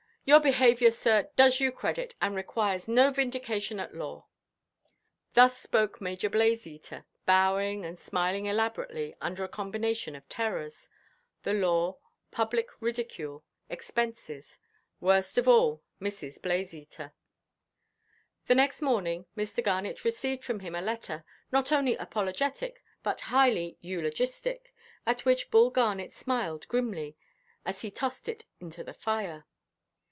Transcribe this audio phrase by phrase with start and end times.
[0.23, 4.27] Your behaviour, sir, does you credit, and requires no vindication at law."
[5.33, 11.97] Thus spoke Major Blazeater, bowing and smiling elaborately under a combination of terrors—the law,
[12.29, 14.57] public ridicule, expenses;
[14.99, 16.39] worst of all, Mrs.
[16.39, 17.13] Blazeater.
[18.45, 19.61] The next morning, Mr.
[19.63, 24.73] Garnet received from him a letter, not only apologetic, but highly eulogistic,
[25.05, 27.17] at which Bull Garnet smiled grimly,
[27.65, 29.45] as he tossed it into the fire.